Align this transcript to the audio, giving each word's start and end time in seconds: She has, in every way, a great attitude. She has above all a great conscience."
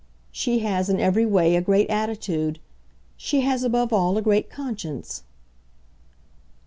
She 0.31 0.61
has, 0.61 0.89
in 0.89 0.99
every 0.99 1.27
way, 1.27 1.55
a 1.55 1.61
great 1.61 1.87
attitude. 1.91 2.57
She 3.17 3.41
has 3.41 3.63
above 3.63 3.93
all 3.93 4.17
a 4.17 4.21
great 4.23 4.49
conscience." 4.49 5.21